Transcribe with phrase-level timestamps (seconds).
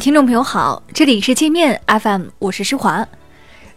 [0.00, 3.06] 听众朋友好，这里是界面 FM，我是施华。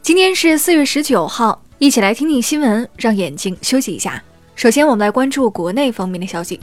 [0.01, 4.23] 今天是四月十九号，一起来听听新闻，让眼睛休息一下。
[4.55, 6.61] 首先，我们来关注国内方面的消息。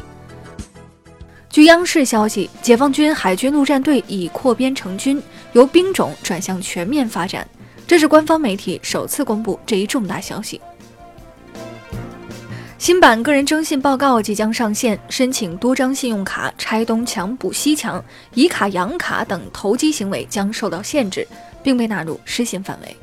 [1.50, 7.46] 据央视消息，解放军海军陆战队已扩编成军，由兵种转向全面发展。
[7.86, 10.58] 这是官方媒体首次公布这一重大消息。
[12.80, 18.02] 新版个人征信报告即将上线，申请多张信用卡拆东墙补西墙、
[18.32, 21.28] 以卡养卡等投机行为将受到限制，
[21.62, 22.96] 并被纳入失信范围。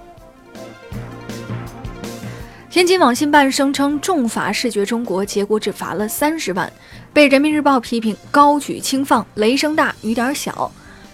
[2.72, 6.74] 天津网信办声称重罚视觉中国，结果只罚了三十万，
[7.14, 10.72] 被人民日报批评高举轻放，雷声大雨点小。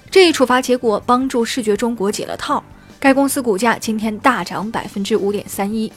[0.09, 2.63] 这一处罚结果帮助视觉中国解了套，
[2.97, 5.91] 该公司股价今天大涨百分之五点三一。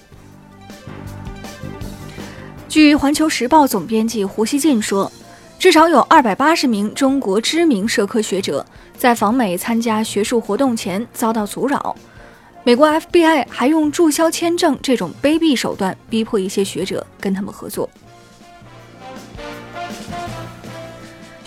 [2.77, 5.11] 据《环球时报》总编辑胡锡进说，
[5.59, 8.63] 至少有二百八十名中国知名社科学者
[8.99, 11.97] 在访美参加学术活动前遭到阻扰。
[12.65, 17.89] 美国 FBI 还用注销签证这种卑鄙手段逼迫一些学者跟他们合作。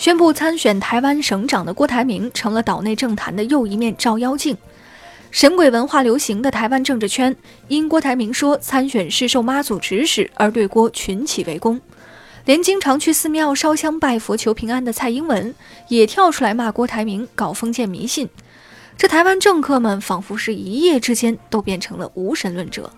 [0.00, 4.56] 宣布参选台湾省长的郭台铭成了岛内政坛的又一面照妖镜。
[5.30, 7.34] 神鬼文化流行的台湾政治圈，
[7.68, 11.80] 因郭台铭说参选是受妈祖指使而对郭群起围攻，
[12.44, 15.54] 连经常去寺庙烧香拜佛求平安的蔡英文
[15.86, 18.28] 也跳出来骂郭台铭搞封建迷信。
[18.98, 22.90] 这台湾政客们仿佛是一夜之间都变成了无神论者。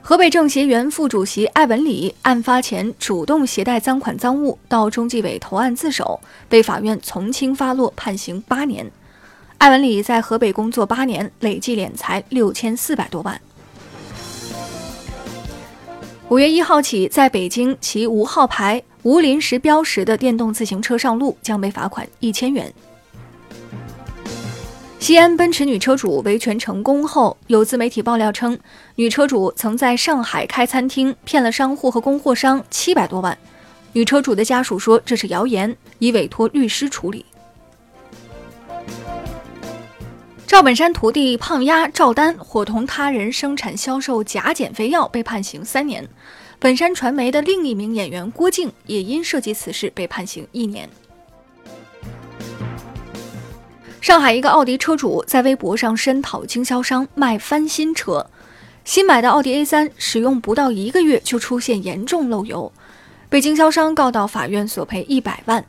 [0.00, 8.88] 河北政协原副主席艾文礼案发前主动携带赃款赃物到中纪委投案自首，被法院从轻发落，判刑八年。
[9.58, 13.40] 艾文礼在河北工作八年，累计敛财六千四百多万。
[16.28, 22.72] 五月一号起，在北京骑无号牌、无临时标识的电动自行车上路将被罚款一千元。
[24.98, 28.58] 西安奔驰女车主维权成功后，有自媒体爆料称，
[28.96, 33.36] 女车主曾在上海开餐厅，骗了商户和供货商七百多万。
[33.92, 37.24] 女车主的家属说这是谣言，已委托律师处理。
[40.56, 46.08] 赵本山徒弟胖丫赵丹伙同他人生产销售假减肥药，被判刑三年。
[46.58, 50.88] 本山传媒的另一名演员郭靖也因涉及此事被判刑一年。
[54.00, 58.26] 上海一个奥迪车主在微博上声讨经销商卖翻新车，
[58.82, 62.72] 新买的奥迪 A3 使用不到一个月就出现严重漏油，
[63.28, 65.62] 被经销商告到法院索赔一百万。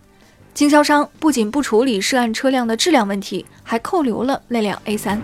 [0.57, 5.19] 经销商不仅不处理涉案车辆的质量问题，还扣留了那辆 A3。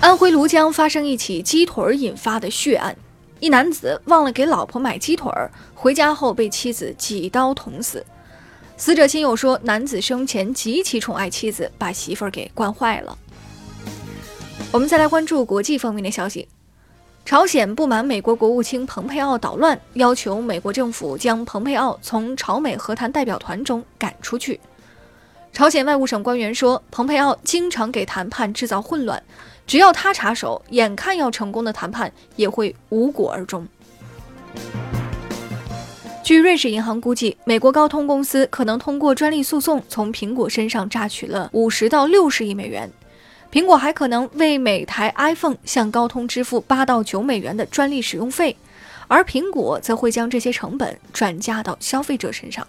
[0.00, 2.96] 安徽庐江发生一起鸡腿引发的血案，
[3.38, 5.30] 一男子忘了给老婆买鸡腿，
[5.74, 8.02] 回家后被妻子几刀捅死。
[8.78, 13.18] 死者亲友说，男子生前极其宠爱妻子，把媳妇儿给惯坏了。
[14.72, 16.48] 我们再来关注国际方面的消息。
[17.24, 24.58] 朝鲜不满美国国务卿蓬佩奥捣乱，要求美国政府将蓬佩奥从朝美和谈代表团中赶出去。
[25.52, 29.22] 朝鲜外务省官员说，蓬佩奥经常给谈判制造混乱，
[29.64, 33.66] 只要他插手，眼看要成功的谈判也会无果而终。
[36.24, 42.90] 据瑞士银行估计，美国高通公司可能通过专利诉讼从苹果身上榨取了五十到六十亿美元。
[43.52, 48.56] 苹果还可能为每台 iPhone 向高通支付八到九美元的专利使用费，
[49.08, 52.64] 而苹果则会将这些成本转嫁到消费者身上。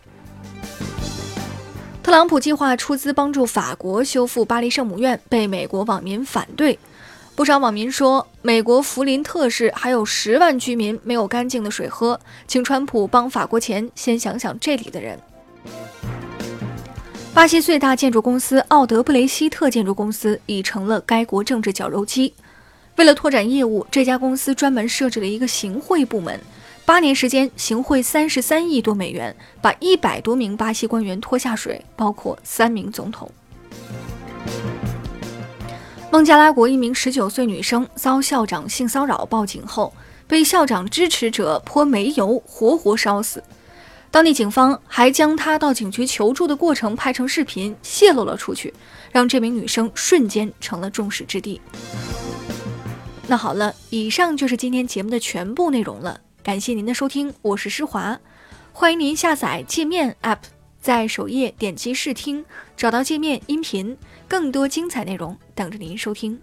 [2.02, 6.80] 特朗普计划出资帮助法国修复巴黎圣母院，被美国网民反对。
[7.36, 15.18] 不少网民说，美国福林特市还有十万居民没有干净的水喝，请川普帮法国前先想想这里的人。
[17.34, 22.34] 巴西最大建筑公司奥德布雷希特建筑公司已成了该国政治绞肉机。
[22.98, 26.38] 为了拓展业务，这家公司专门设置了一个行贿部门，
[26.86, 33.32] 八年时间行贿三十三亿多美元，把一百多名巴西官员拖下水，包括三名总统。
[36.12, 39.94] 孟加拉国一名十九岁女生遭校长性骚扰，报警后
[40.28, 43.42] 被校长支持者泼煤油，活活烧死。
[44.12, 48.74] 当地警方还将他到警局求助的过程拍成视频泄露了出去，
[49.10, 51.62] 让这名女生瞬间成了众矢之的。
[53.26, 58.20] 那好了，以上就是今天节目的全部内容了，感谢您的收听，我是施华，
[58.74, 60.40] 欢迎您下载界面 App，
[60.82, 62.44] 在首页点击试听，
[62.76, 63.98] 找到界面音频，
[64.28, 66.38] 更多精彩内容等着您收听。